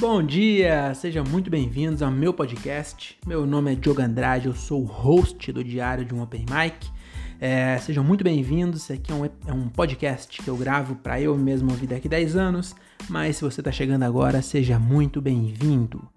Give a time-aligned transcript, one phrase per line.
[0.00, 3.18] Bom dia, sejam muito bem-vindos ao meu podcast.
[3.26, 6.88] Meu nome é Diogo Andrade, eu sou o host do Diário de um Open Mic.
[7.40, 8.84] É, sejam muito bem-vindos.
[8.84, 12.08] Esse aqui é um, é um podcast que eu gravo para eu mesmo ouvir daqui
[12.08, 12.76] 10 anos,
[13.08, 16.08] mas se você está chegando agora, seja muito bem-vindo.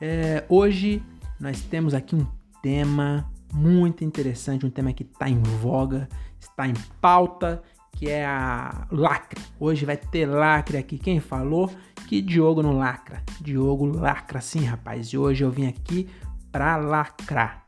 [0.00, 1.00] É, hoje
[1.38, 2.26] nós temos aqui um
[2.60, 6.08] tema muito interessante, um tema que está em voga,
[6.40, 7.62] está em pauta,
[7.92, 9.40] que é a lacre.
[9.58, 10.98] Hoje vai ter lacre aqui.
[10.98, 11.70] Quem falou?
[12.10, 13.22] que Diogo não lacra.
[13.40, 15.06] Diogo lacra sim, rapaz.
[15.10, 16.08] E hoje eu vim aqui
[16.50, 17.64] pra lacrar.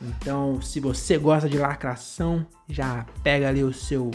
[0.00, 4.12] Então, se você gosta de lacração, já pega ali o seu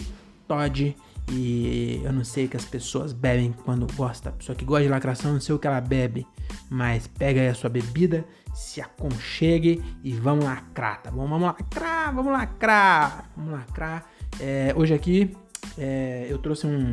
[0.47, 0.95] Todd.
[1.29, 4.29] E eu não sei que as pessoas bebem quando gosta.
[4.29, 6.25] A pessoa que gosta de lacração, não sei o que ela bebe.
[6.69, 8.23] Mas pega aí a sua bebida,
[8.55, 11.27] se aconchegue e vamos lacrar, tá bom?
[11.27, 14.05] Vamos lacrar, vamos lacrar, vamos lacrar.
[14.39, 15.35] É, hoje aqui
[15.77, 16.91] é, eu trouxe um,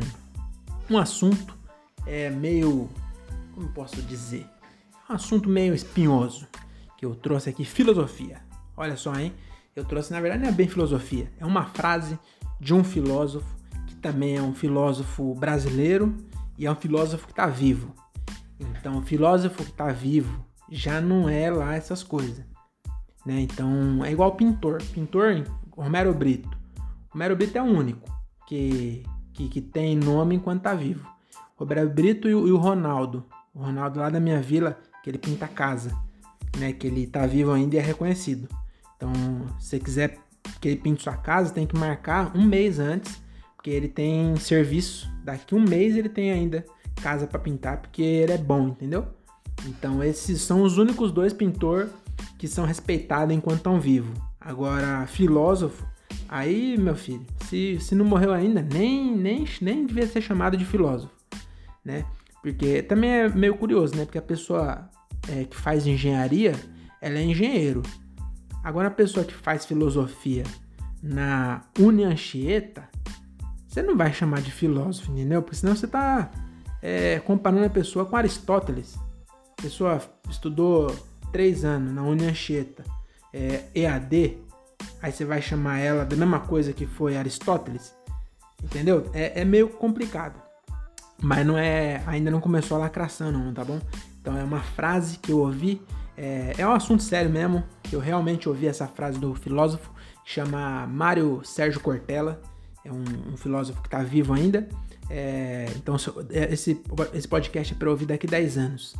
[0.89, 1.57] um assunto
[2.05, 2.89] é meio.
[3.53, 4.45] Como posso dizer?
[5.09, 6.47] Um assunto meio espinhoso
[6.97, 8.41] que eu trouxe aqui: filosofia.
[8.77, 9.33] Olha só, hein?
[9.75, 12.17] Eu trouxe, na verdade, não é bem filosofia, é uma frase
[12.59, 13.45] de um filósofo
[13.87, 16.15] que também é um filósofo brasileiro
[16.57, 17.93] e é um filósofo que está vivo.
[18.57, 22.45] Então, o filósofo que está vivo já não é lá essas coisas.
[23.25, 23.41] Né?
[23.41, 24.81] Então, é igual pintor.
[24.93, 25.43] Pintor,
[25.75, 26.49] Romero Brito.
[27.09, 28.15] Romero Brito é único
[28.47, 31.07] que, que, que tem nome enquanto está vivo.
[31.55, 33.25] Roberto Brito e o, e o Ronaldo.
[33.53, 35.95] O Ronaldo lá da minha vila, que ele pinta casa,
[36.57, 36.73] né?
[36.73, 38.47] Que ele tá vivo ainda e é reconhecido.
[38.95, 39.11] Então,
[39.59, 40.17] se você quiser
[40.59, 43.21] que ele pinte sua casa, tem que marcar um mês antes,
[43.55, 45.09] porque ele tem serviço.
[45.23, 46.65] Daqui um mês ele tem ainda
[47.01, 49.07] casa para pintar, porque ele é bom, entendeu?
[49.65, 51.89] Então, esses são os únicos dois pintores
[52.37, 54.17] que são respeitados enquanto estão vivos.
[54.39, 55.85] Agora, filósofo,
[56.27, 60.65] aí, meu filho, se, se não morreu ainda, nem, nem, nem devia ser chamado de
[60.65, 61.15] filósofo
[61.85, 62.03] né?
[62.41, 64.05] Porque também é meio curioso, né?
[64.05, 64.89] Porque a pessoa
[65.29, 66.55] é, que faz engenharia,
[66.99, 67.83] ela é engenheiro.
[68.63, 70.43] Agora a pessoa que faz filosofia
[71.01, 72.89] na Unianchieta,
[73.67, 75.43] você não vai chamar de filósofo, entendeu?
[75.43, 76.31] Porque senão você está
[76.81, 78.97] é, comparando a pessoa com Aristóteles.
[79.57, 80.95] A pessoa estudou
[81.31, 82.83] três anos na Unianchieta,
[83.31, 84.37] é, EAD,
[85.01, 87.95] aí você vai chamar ela da mesma coisa que foi Aristóteles,
[88.63, 89.09] entendeu?
[89.13, 90.45] É, é meio complicado.
[91.21, 92.03] Mas não é.
[92.05, 93.79] Ainda não começou a lacração, não, tá bom?
[94.21, 95.81] Então é uma frase que eu ouvi.
[96.17, 97.63] É, é um assunto sério mesmo.
[97.91, 99.91] Eu realmente ouvi essa frase do filósofo.
[100.25, 102.41] Chama Mário Sérgio Cortella.
[102.83, 104.67] É um, um filósofo que está vivo ainda.
[105.09, 105.95] É, então
[106.31, 106.81] é, esse,
[107.13, 108.95] esse podcast é para ouvir daqui 10 anos.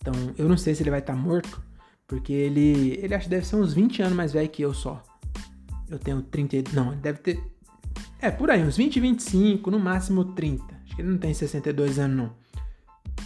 [0.00, 1.62] Então eu não sei se ele vai estar tá morto.
[2.06, 2.98] Porque ele.
[3.00, 5.02] Ele acho que deve ser uns 20 anos mais velho que eu só.
[5.90, 6.72] Eu tenho 30.
[6.72, 7.42] Não, ele deve ter.
[8.20, 12.32] É, por aí, uns 20, 25, no máximo 30 ele não tem 62 anos, não.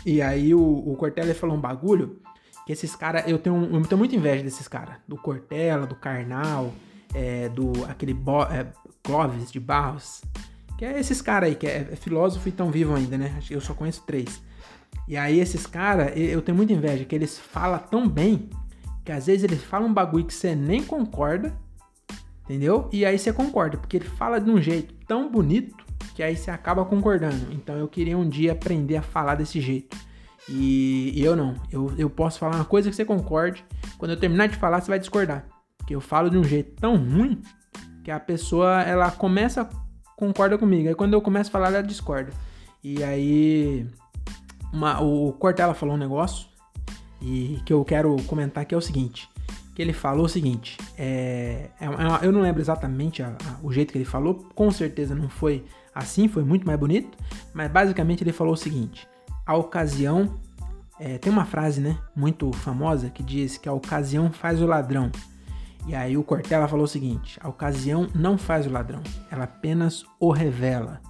[0.05, 2.21] E aí o, o Cortella falou um bagulho
[2.67, 4.97] que esses caras, eu tenho, eu tenho muita inveja desses caras.
[5.07, 6.73] Do Cortella, do Karnal,
[7.15, 8.67] é, do aquele Bo, é,
[9.03, 10.23] Clóvis de Barros.
[10.79, 13.39] Que é esses caras aí, que é, é filósofo e tão vivo ainda, né?
[13.51, 14.43] Eu só conheço três.
[15.07, 18.49] E aí esses caras, eu tenho muita inveja, que eles falam tão bem,
[19.05, 21.55] que às vezes eles falam um bagulho que você nem concorda,
[22.45, 22.89] entendeu?
[22.93, 25.85] E aí você concorda, porque ele fala de um jeito tão bonito
[26.15, 27.53] que aí você acaba concordando.
[27.53, 29.97] Então eu queria um dia aprender a falar desse jeito.
[30.49, 31.55] E, eu não.
[31.73, 33.65] Eu, eu posso falar uma coisa que você concorde.
[33.99, 35.47] Quando eu terminar de falar, você vai discordar.
[35.79, 37.41] Porque eu falo de um jeito tão ruim
[38.03, 39.69] que a pessoa ela começa
[40.17, 40.89] concorda comigo.
[40.89, 42.33] Aí quando eu começo a falar, ela discorda.
[42.83, 43.87] E aí
[44.73, 46.47] uma, o Cortella falou um negócio
[47.21, 49.29] e que eu quero comentar que é o seguinte.
[49.75, 53.73] Que ele falou o seguinte, é, é, é eu não lembro exatamente a, a, o
[53.73, 55.65] jeito que ele falou, com certeza não foi
[55.95, 57.19] assim, foi muito mais bonito,
[57.53, 59.09] mas basicamente ele falou o seguinte:
[59.47, 60.43] a ocasião.
[60.97, 65.11] É, tem uma frase, né, muito famosa que diz que a ocasião faz o ladrão.
[65.89, 70.05] E aí o Cortella falou o seguinte: a ocasião não faz o ladrão, ela apenas
[70.21, 71.01] o revela.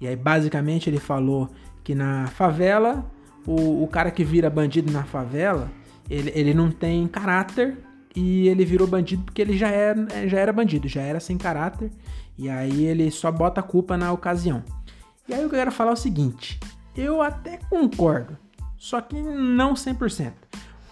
[0.00, 1.50] E aí basicamente ele falou
[1.82, 3.04] que na favela,
[3.46, 5.70] o, o cara que vira bandido na favela,
[6.08, 7.78] ele, ele não tem caráter
[8.14, 11.90] e ele virou bandido porque ele já era, já era bandido, já era sem caráter
[12.36, 14.62] e aí ele só bota a culpa na ocasião.
[15.28, 16.58] E aí eu quero falar é o seguinte:
[16.96, 18.36] eu até concordo,
[18.76, 20.32] só que não 100%.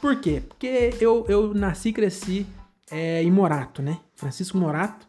[0.00, 0.42] Por quê?
[0.46, 2.46] Porque eu, eu nasci e cresci
[2.90, 3.98] é, em Morato, né?
[4.16, 5.06] Francisco Morato.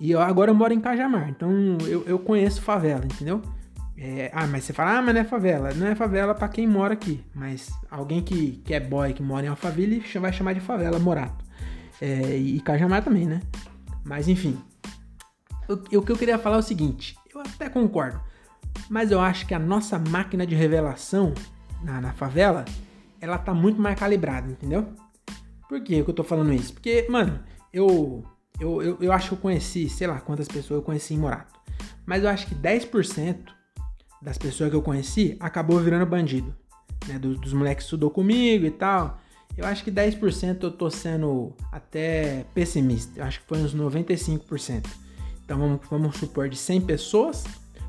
[0.00, 1.50] E eu, agora eu moro em Cajamar, então
[1.86, 3.42] eu, eu conheço favela, entendeu?
[4.00, 5.74] É, ah, mas você fala, ah, mas não é favela.
[5.74, 7.24] Não é favela para quem mora aqui.
[7.34, 11.44] Mas alguém que, que é boy, que mora em Alphaville, vai chamar de favela, Morato.
[12.00, 13.40] É, e Cajamar também, né?
[14.04, 14.56] Mas enfim,
[15.68, 18.20] o, o que eu queria falar é o seguinte: eu até concordo,
[18.88, 21.34] mas eu acho que a nossa máquina de revelação
[21.82, 22.64] na, na favela,
[23.20, 24.92] ela tá muito mais calibrada, entendeu?
[25.68, 26.72] Por que, eu tô falando isso?
[26.72, 27.40] Porque, mano,
[27.72, 28.24] eu,
[28.60, 31.58] eu, eu, eu acho que eu conheci, sei lá quantas pessoas eu conheci em Morato.
[32.06, 33.57] Mas eu acho que 10%
[34.20, 36.54] das pessoas que eu conheci acabou virando bandido.
[37.06, 37.18] Né?
[37.18, 39.18] Dos, dos moleques que estudou comigo e tal.
[39.56, 43.18] Eu acho que 10% eu tô sendo até pessimista.
[43.18, 44.86] Eu acho que foi uns 95%.
[45.44, 47.44] Então vamos, vamos supor de 100 pessoas.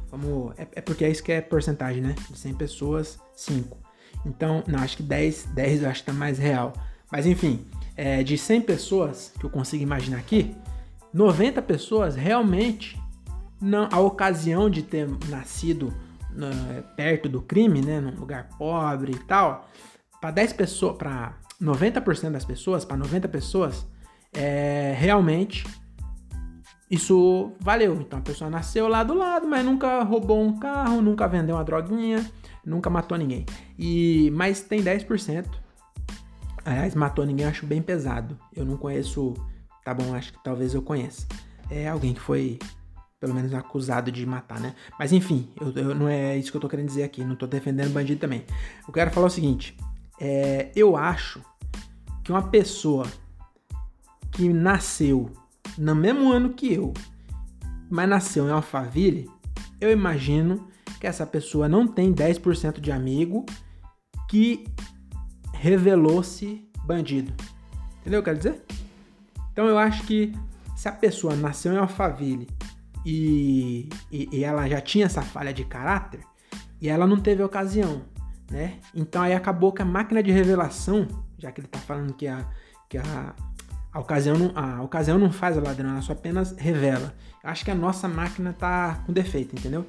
[0.09, 2.15] Vamos, é, é, porque é isso que é porcentagem, né?
[2.29, 3.77] De 100 pessoas, 5.
[4.25, 6.73] Então, não, acho que 10, 10 eu acho que tá mais real.
[7.11, 7.65] Mas enfim,
[7.95, 10.55] é, de 100 pessoas que eu consigo imaginar aqui,
[11.13, 12.99] 90 pessoas realmente,
[13.61, 15.93] não, a ocasião de ter nascido
[16.95, 17.99] perto do crime, né?
[17.99, 19.67] Num lugar pobre e tal,
[20.19, 23.85] para 10 pessoas, para 90% das pessoas, para 90 pessoas,
[24.33, 25.65] é, realmente
[26.89, 27.95] isso valeu.
[28.01, 31.63] Então a pessoa nasceu lá do lado, mas nunca roubou um carro, nunca vendeu uma
[31.63, 32.25] droguinha,
[32.65, 33.45] nunca matou ninguém.
[33.77, 35.45] E mas tem 10%.
[36.65, 38.37] Aliás, matou ninguém acho bem pesado.
[38.55, 39.33] Eu não conheço,
[39.83, 41.27] tá bom, acho que talvez eu conheça.
[41.69, 42.59] É alguém que foi
[43.19, 44.75] pelo menos acusado de matar, né?
[44.97, 47.45] Mas enfim, eu, eu, não é isso que eu tô querendo dizer aqui, não tô
[47.45, 48.45] defendendo bandido também.
[48.87, 49.75] Eu quero falar o seguinte:
[50.19, 51.41] é, eu acho
[52.23, 53.05] que uma pessoa
[54.31, 55.31] que nasceu
[55.77, 56.93] no mesmo ano que eu,
[57.89, 59.29] mas nasceu em Alphaville,
[59.81, 60.67] eu imagino
[60.99, 63.45] que essa pessoa não tem 10% de amigo
[64.29, 64.65] que
[65.53, 67.33] revelou-se bandido.
[67.99, 68.63] Entendeu o que eu quero dizer?
[69.51, 70.33] Então eu acho que
[70.75, 72.47] se a pessoa nasceu em Alphaville
[73.05, 76.21] e, e, e, ela já tinha essa falha de caráter
[76.81, 78.01] e ela não teve ocasião,
[78.49, 78.79] né?
[78.93, 81.07] Então aí acabou que a máquina de revelação,
[81.37, 82.45] já que ele tá falando que a,
[82.89, 83.33] que a,
[83.93, 87.13] a, ocasião, não, a ocasião não faz o ladrão, ela só apenas revela.
[87.43, 89.85] Acho que a nossa máquina tá com defeito, entendeu?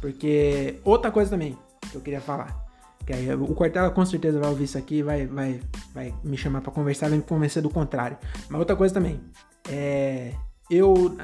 [0.00, 1.56] Porque outra coisa também
[1.90, 2.64] que eu queria falar.
[3.06, 5.60] Que aí, o Cortella com certeza vai ouvir isso aqui vai, vai,
[5.92, 8.16] vai me chamar para conversar, vai me convencer do contrário.
[8.48, 9.20] Mas outra coisa também.
[9.68, 10.32] É,
[10.70, 11.14] eu,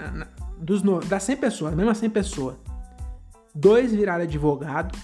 [0.61, 2.57] dos, das 100 pessoas, mesmo 100 pessoas,
[3.55, 4.97] dois viraram advogado,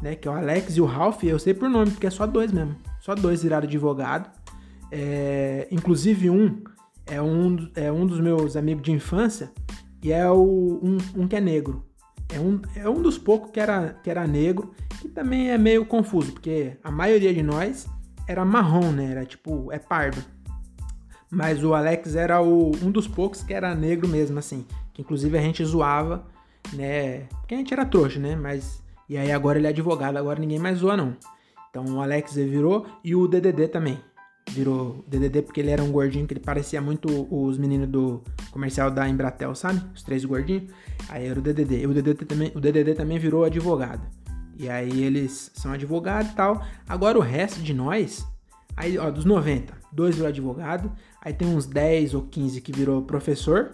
[0.00, 0.14] né?
[0.14, 2.52] Que é o Alex e o Ralph, eu sei por nome, porque é só dois
[2.52, 2.76] mesmo.
[3.00, 4.30] Só dois viraram advogado.
[4.90, 6.62] É, inclusive um
[7.06, 9.50] é um, é um dos meus amigos de infância
[10.02, 11.84] e é o, um, um que é negro.
[12.28, 15.84] É um, é um dos poucos que era, que era negro, que também é meio
[15.84, 17.86] confuso, porque a maioria de nós
[18.26, 19.10] era marrom, né?
[19.10, 20.22] Era tipo, é pardo.
[21.30, 24.66] Mas o Alex era o, um dos poucos que era negro mesmo, assim.
[24.92, 26.26] Que inclusive a gente zoava,
[26.72, 27.20] né?
[27.40, 28.36] Porque a gente era trouxa, né?
[28.36, 28.82] Mas.
[29.08, 31.16] E aí agora ele é advogado, agora ninguém mais zoa, não.
[31.70, 33.98] Então o Alex virou e o DDD também.
[34.50, 38.90] Virou DDD porque ele era um gordinho que ele parecia muito os meninos do comercial
[38.90, 39.82] da Embratel, sabe?
[39.94, 40.70] Os três gordinhos.
[41.08, 41.80] Aí era o DDD.
[41.80, 44.06] E o DDD também, o DDD também virou advogado.
[44.58, 46.62] E aí eles são advogados e tal.
[46.86, 48.26] Agora o resto de nós,
[48.76, 50.92] aí ó, dos 90, dois virou advogado.
[51.20, 53.72] Aí tem uns 10 ou 15 que virou professor,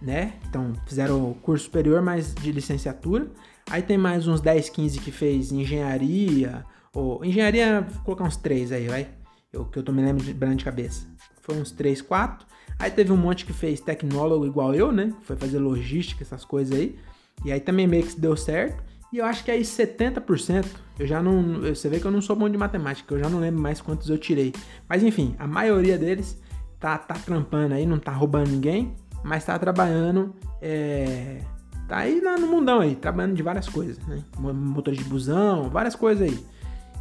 [0.00, 0.34] né?
[0.48, 3.28] Então fizeram curso superior, mas de licenciatura.
[3.70, 8.72] Aí tem mais uns 10, 15 que fez engenharia, ou engenharia, vou colocar uns 3
[8.72, 9.08] aí, vai.
[9.52, 11.06] Eu, que eu tô me lembrando de branco de cabeça.
[11.40, 12.46] Foi uns 3, 4.
[12.78, 15.12] Aí teve um monte que fez tecnólogo igual eu, né?
[15.22, 16.98] Foi fazer logística, essas coisas aí.
[17.44, 18.82] E aí também meio que deu certo.
[19.12, 20.66] E eu acho que aí 70%,
[20.98, 21.60] eu já não.
[21.60, 24.10] Você vê que eu não sou bom de matemática, eu já não lembro mais quantos
[24.10, 24.52] eu tirei.
[24.88, 26.36] Mas enfim, a maioria deles
[26.80, 28.92] tá, tá trampando aí, não tá roubando ninguém,
[29.24, 31.40] mas tá trabalhando, é,
[31.88, 34.22] tá aí no mundão aí, trabalhando de várias coisas, né?
[34.38, 36.46] Motor de busão, várias coisas aí.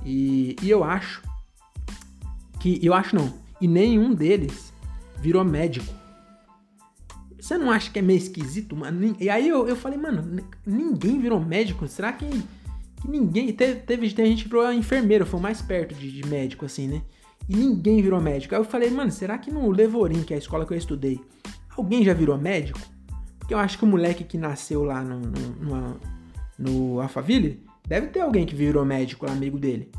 [0.06, 1.22] E, e eu acho
[2.60, 4.74] que, eu acho não, e nenhum deles
[5.20, 5.94] virou médico.
[7.40, 9.16] Você não acha que é meio esquisito, mano?
[9.20, 11.86] E aí eu, eu falei, mano, ninguém virou médico?
[11.90, 13.52] Será que, que ninguém.
[13.52, 16.88] Teve, teve, teve gente que virou enfermeiro, foi o mais perto de, de médico, assim,
[16.88, 17.02] né?
[17.48, 18.56] e ninguém virou médico.
[18.56, 21.20] Aí eu falei, mano, será que no Levorim, que é a escola que eu estudei,
[21.78, 22.80] alguém já virou médico?
[23.40, 26.00] Porque eu acho que o moleque que nasceu lá no, no,
[26.58, 29.92] no Alphaville, deve ter alguém que virou médico, amigo dele,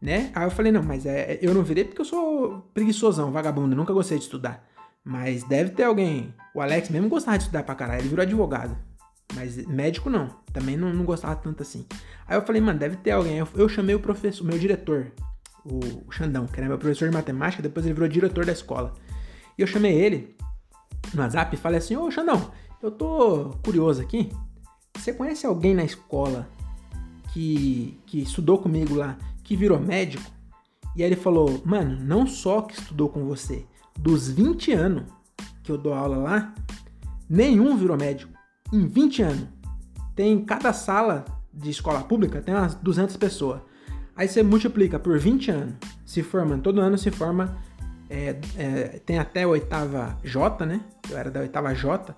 [0.00, 0.30] né?
[0.34, 3.92] Aí eu falei, não, mas é, eu não virei porque eu sou preguiçosão, vagabundo, nunca
[3.92, 4.68] gostei de estudar.
[5.04, 6.32] Mas deve ter alguém.
[6.54, 8.76] O Alex mesmo gostava de estudar pra caralho, ele virou advogado.
[9.34, 11.86] Mas médico não, também não, não gostava tanto assim.
[12.26, 13.38] Aí eu falei, mano, deve ter alguém.
[13.38, 15.10] Eu, eu chamei o professor, meu diretor,
[15.64, 18.94] o Xandão, que era meu professor de matemática, depois ele virou diretor da escola.
[19.58, 20.36] E eu chamei ele
[21.14, 22.50] no WhatsApp e falei assim: Ô Xandão,
[22.82, 24.30] eu tô curioso aqui.
[24.96, 26.48] Você conhece alguém na escola
[27.32, 30.30] que, que estudou comigo lá, que virou médico?
[30.94, 33.64] E aí ele falou: Mano, não só que estudou com você,
[33.98, 35.04] dos 20 anos
[35.62, 36.54] que eu dou aula lá,
[37.28, 38.32] nenhum virou médico.
[38.72, 39.48] Em 20 anos.
[40.14, 43.60] Tem cada sala de escola pública tem umas 200 pessoas.
[44.16, 47.56] Aí você multiplica por 20 anos, se forma, todo ano se forma,
[48.12, 50.82] é, é, tem até a oitava J, né?
[51.08, 52.14] Eu era da oitava J,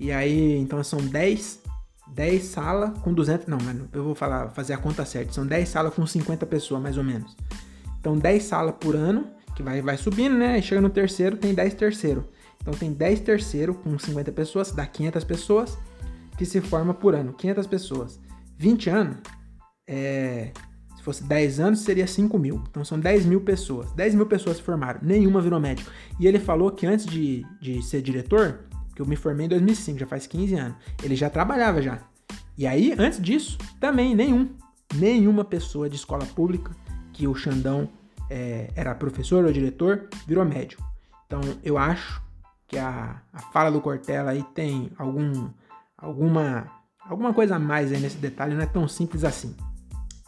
[0.00, 1.60] e aí então são 10,
[2.08, 3.58] 10 salas com 200, não,
[3.92, 7.04] eu vou falar, fazer a conta certa, são 10 salas com 50 pessoas mais ou
[7.04, 7.36] menos.
[8.00, 10.58] Então 10 salas por ano, que vai, vai subindo, né?
[10.58, 12.24] E chega no terceiro, tem 10 terceiro.
[12.60, 15.78] Então tem 10 terceiro com 50 pessoas, dá 500 pessoas,
[16.36, 18.20] que se forma por ano, 500 pessoas.
[18.58, 19.16] 20 anos,
[19.86, 20.50] é,
[21.06, 22.62] fosse 10 anos, seria 5 mil.
[22.68, 23.92] Então são 10 mil pessoas.
[23.92, 25.90] 10 mil pessoas se formaram, nenhuma virou médico.
[26.18, 29.98] E ele falou que antes de, de ser diretor, que eu me formei em 2005,
[30.00, 32.00] já faz 15 anos, ele já trabalhava já.
[32.58, 34.48] E aí, antes disso, também nenhum.
[34.94, 36.72] Nenhuma pessoa de escola pública
[37.12, 37.88] que o Xandão
[38.28, 40.82] é, era professor ou diretor virou médico.
[41.26, 42.20] Então eu acho
[42.66, 45.48] que a, a fala do Cortella aí tem algum,
[45.96, 46.70] alguma
[47.08, 49.54] alguma coisa a mais nesse detalhe, não é tão simples assim.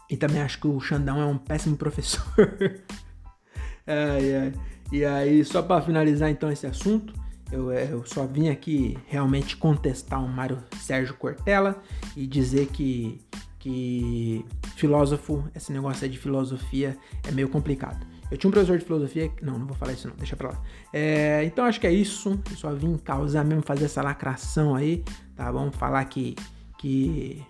[0.09, 2.23] E também acho que o Xandão é um péssimo professor.
[3.85, 4.53] ai, ai.
[4.91, 7.13] E aí, só para finalizar então esse assunto,
[7.51, 11.81] eu, é, eu, só vim aqui realmente contestar o Mário Sérgio Cortella
[12.17, 13.21] e dizer que,
[13.59, 14.43] que
[14.75, 16.97] filósofo, esse negócio de filosofia
[17.27, 18.05] é meio complicado.
[18.31, 19.31] Eu tinha um professor de filosofia.
[19.41, 20.61] Não, não vou falar isso não, deixa pra lá.
[20.93, 22.39] É, então acho que é isso.
[22.49, 25.03] Eu só vim causar mesmo, fazer essa lacração aí,
[25.35, 25.71] tá bom?
[25.71, 26.35] Falar que
[26.79, 27.43] que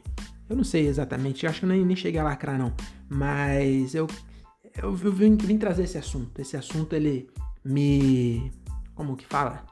[0.50, 2.74] eu não sei exatamente, acho que nem, nem cheguei a lacrar não,
[3.08, 4.08] mas eu,
[4.82, 6.40] eu vim, vim, trazer esse assunto.
[6.40, 7.30] Esse assunto ele
[7.64, 8.52] me.
[8.96, 9.64] Como que fala?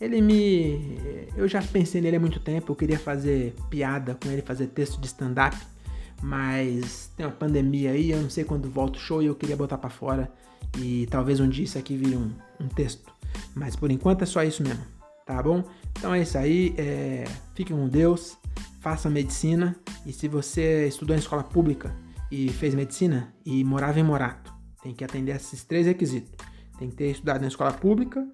[0.00, 1.28] Ele me.
[1.36, 5.00] Eu já pensei nele há muito tempo, eu queria fazer piada com ele, fazer texto
[5.00, 5.56] de stand-up,
[6.22, 9.56] mas tem uma pandemia aí, eu não sei quando volta o show e eu queria
[9.56, 10.30] botar para fora
[10.78, 13.12] e talvez um dia isso aqui vire um, um texto.
[13.54, 14.84] Mas por enquanto é só isso mesmo,
[15.26, 15.64] tá bom?
[15.96, 17.24] Então é isso aí, é...
[17.54, 18.36] fique com Deus
[18.80, 21.94] faça medicina e se você estudou em escola pública
[22.30, 26.32] e fez medicina e morava em Morato, tem que atender esses três requisitos.
[26.78, 28.26] Tem que ter estudado na escola pública,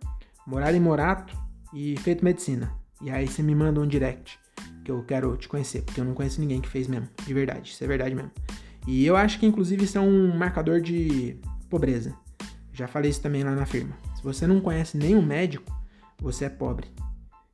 [0.47, 1.37] morado em Morato
[1.73, 2.75] e feito medicina.
[3.01, 4.39] E aí você me manda um direct
[4.85, 7.71] que eu quero te conhecer, porque eu não conheço ninguém que fez mesmo, de verdade,
[7.71, 8.31] isso é verdade mesmo.
[8.87, 11.39] E eu acho que inclusive isso é um marcador de
[11.71, 12.15] pobreza.
[12.73, 13.97] Já falei isso também lá na firma.
[14.15, 15.73] Se você não conhece nenhum médico,
[16.21, 16.89] você é pobre.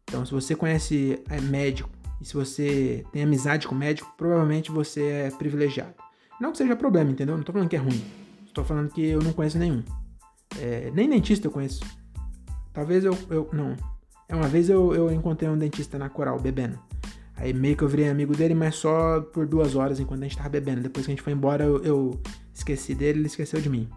[0.05, 1.89] Então, se você conhece é, médico
[2.21, 5.95] e se você tem amizade com médico, provavelmente você é privilegiado.
[6.41, 7.37] Não que seja problema, entendeu?
[7.37, 8.03] Não tô falando que é ruim.
[8.47, 9.83] Estou falando que eu não conheço nenhum.
[10.59, 11.81] É, nem dentista eu conheço.
[12.73, 13.17] Talvez eu.
[13.31, 13.77] eu não.
[14.29, 16.79] É uma vez eu, eu encontrei um dentista na coral bebendo.
[17.37, 20.37] Aí meio que eu virei amigo dele, mas só por duas horas enquanto a gente
[20.37, 20.83] tava bebendo.
[20.83, 22.21] Depois que a gente foi embora, eu, eu
[22.53, 23.89] esqueci dele, ele esqueceu de mim.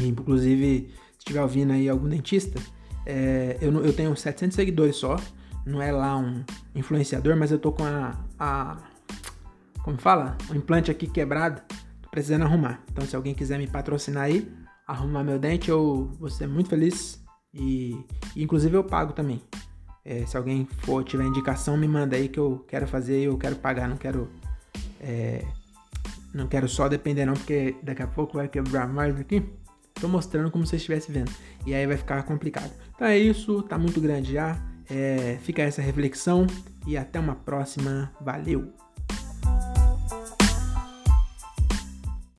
[0.00, 2.60] E, inclusive, se estiver ouvindo aí algum dentista,
[3.06, 5.16] é, eu, eu tenho 700 seguidores só
[5.66, 8.76] não é lá um influenciador, mas eu tô com a, a
[9.82, 10.36] como fala?
[10.50, 11.62] O implante aqui quebrado,
[12.02, 12.82] tô precisando arrumar.
[12.90, 14.50] Então se alguém quiser me patrocinar aí,
[14.86, 17.22] arrumar meu dente, eu vou ser muito feliz
[17.54, 18.04] e,
[18.36, 19.42] e inclusive eu pago também.
[20.04, 23.56] É, se alguém for tiver indicação, me manda aí que eu quero fazer, eu quero
[23.56, 24.30] pagar, não quero
[25.00, 25.44] é,
[26.32, 29.44] não quero só depender não, porque daqui a pouco vai quebrar mais aqui.
[29.94, 31.30] Tô mostrando como se estivesse vendo.
[31.66, 32.72] E aí vai ficar complicado.
[32.94, 34.56] Então é isso, tá muito grande já.
[34.90, 36.46] É, fica essa reflexão
[36.86, 38.12] e até uma próxima.
[38.20, 38.72] Valeu!